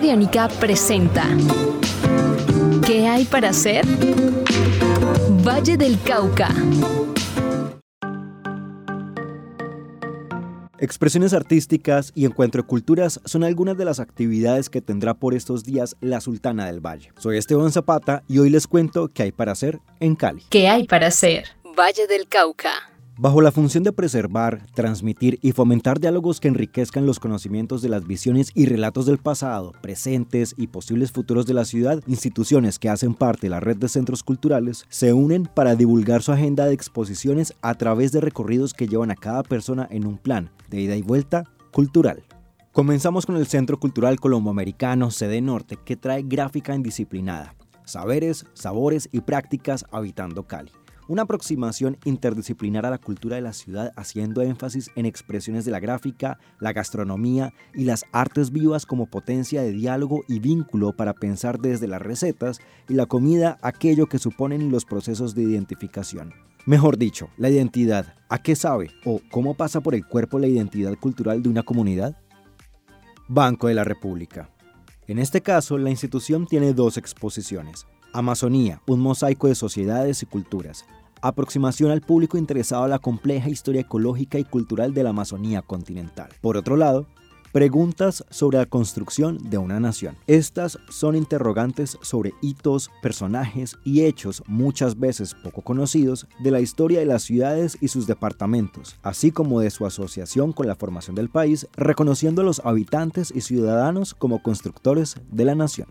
[0.00, 1.26] Radiónica presenta
[2.86, 3.84] ¿Qué hay para hacer?
[5.46, 6.48] Valle del Cauca.
[10.78, 15.64] Expresiones artísticas y encuentro de culturas son algunas de las actividades que tendrá por estos
[15.64, 17.12] días la Sultana del Valle.
[17.18, 20.42] Soy Esteban Zapata y hoy les cuento qué hay para hacer en Cali.
[20.48, 21.44] ¿Qué hay para hacer?
[21.76, 22.89] Valle del Cauca.
[23.22, 28.06] Bajo la función de preservar, transmitir y fomentar diálogos que enriquezcan los conocimientos de las
[28.06, 33.12] visiones y relatos del pasado, presentes y posibles futuros de la ciudad, instituciones que hacen
[33.12, 37.52] parte de la red de centros culturales se unen para divulgar su agenda de exposiciones
[37.60, 41.02] a través de recorridos que llevan a cada persona en un plan de ida y
[41.02, 42.24] vuelta cultural.
[42.72, 49.20] Comenzamos con el Centro Cultural Colomboamericano Sede Norte, que trae gráfica indisciplinada, saberes, sabores y
[49.20, 50.72] prácticas habitando Cali
[51.08, 55.80] una aproximación interdisciplinar a la cultura de la ciudad haciendo énfasis en expresiones de la
[55.80, 61.58] gráfica, la gastronomía y las artes vivas como potencia de diálogo y vínculo para pensar
[61.58, 66.32] desde las recetas y la comida aquello que suponen los procesos de identificación.
[66.66, 70.94] Mejor dicho, la identidad, ¿a qué sabe o cómo pasa por el cuerpo la identidad
[70.96, 72.16] cultural de una comunidad?
[73.28, 74.50] Banco de la República.
[75.06, 77.86] En este caso, la institución tiene dos exposiciones.
[78.12, 80.84] Amazonía, un mosaico de sociedades y culturas,
[81.22, 86.30] aproximación al público interesado a la compleja historia ecológica y cultural de la Amazonía continental.
[86.40, 87.06] Por otro lado,
[87.52, 90.16] preguntas sobre la construcción de una nación.
[90.26, 97.00] Estas son interrogantes sobre hitos, personajes y hechos muchas veces poco conocidos de la historia
[97.00, 101.28] de las ciudades y sus departamentos, así como de su asociación con la formación del
[101.28, 105.88] país, reconociendo a los habitantes y ciudadanos como constructores de la nación.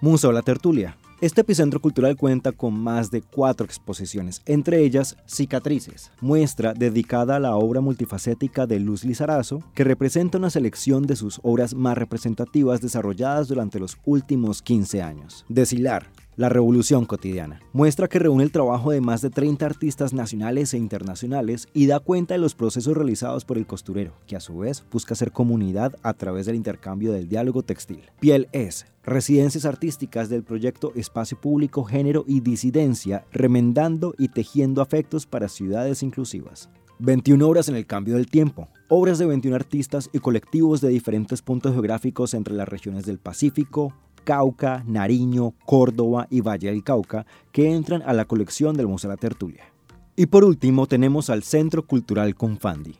[0.00, 6.10] Museo La Tertulia, este epicentro cultural cuenta con más de cuatro exposiciones, entre ellas Cicatrices,
[6.22, 11.38] muestra dedicada a la obra multifacética de Luz Lizarazo, que representa una selección de sus
[11.42, 15.44] obras más representativas desarrolladas durante los últimos 15 años.
[15.50, 17.60] Desilar, la Revolución Cotidiana.
[17.72, 22.00] Muestra que reúne el trabajo de más de 30 artistas nacionales e internacionales y da
[22.00, 25.96] cuenta de los procesos realizados por el costurero, que a su vez busca ser comunidad
[26.02, 28.02] a través del intercambio del diálogo textil.
[28.20, 35.26] Piel es residencias artísticas del proyecto Espacio Público, Género y Disidencia, remendando y tejiendo afectos
[35.26, 36.70] para ciudades inclusivas.
[37.00, 41.40] 21 obras en el cambio del tiempo, obras de 21 artistas y colectivos de diferentes
[41.40, 43.94] puntos geográficos entre las regiones del Pacífico,
[44.30, 49.16] Cauca, Nariño, Córdoba y Valle del Cauca, que entran a la colección del Museo de
[49.16, 49.64] la Tertulia.
[50.14, 52.94] Y por último tenemos al Centro Cultural Confandi.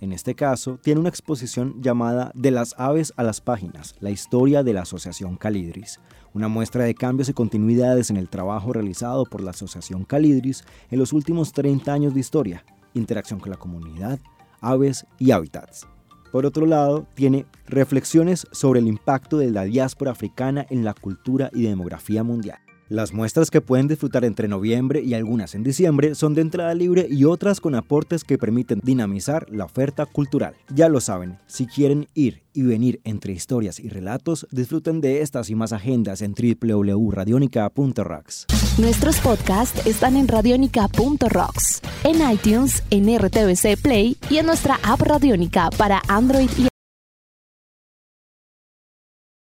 [0.00, 4.62] En este caso, tiene una exposición llamada De las aves a las páginas, la historia
[4.62, 6.00] de la Asociación Calidris,
[6.32, 10.98] una muestra de cambios y continuidades en el trabajo realizado por la Asociación Calidris en
[10.98, 12.64] los últimos 30 años de historia,
[12.94, 14.18] interacción con la comunidad,
[14.62, 15.86] aves y hábitats.
[16.30, 21.50] Por otro lado, tiene reflexiones sobre el impacto de la diáspora africana en la cultura
[21.52, 22.60] y demografía mundial.
[22.90, 27.06] Las muestras que pueden disfrutar entre noviembre y algunas en diciembre son de entrada libre
[27.08, 30.56] y otras con aportes que permiten dinamizar la oferta cultural.
[30.74, 35.50] Ya lo saben, si quieren ir y venir entre historias y relatos, disfruten de estas
[35.50, 38.46] y más agendas en www.radionica.rocks.
[38.76, 45.70] Nuestros podcasts están en radionica.rocks, en iTunes, en RTVC Play y en nuestra app Radionica
[45.78, 46.66] para Android y